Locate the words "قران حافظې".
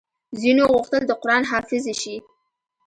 1.21-1.93